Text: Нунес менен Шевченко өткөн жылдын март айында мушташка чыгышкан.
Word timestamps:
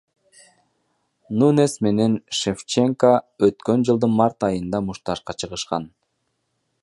Нунес 1.41 1.75
менен 1.87 2.15
Шевченко 2.39 3.13
өткөн 3.49 3.87
жылдын 3.91 4.17
март 4.23 4.49
айында 4.49 4.83
мушташка 4.89 5.41
чыгышкан. 5.43 5.89